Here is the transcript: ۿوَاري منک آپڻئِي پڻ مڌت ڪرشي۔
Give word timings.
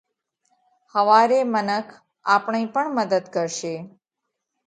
ۿوَاري 0.93 1.39
منک 1.53 1.85
آپڻئِي 2.35 2.63
پڻ 2.73 2.83
مڌت 2.97 3.23
ڪرشي۔ 3.35 3.75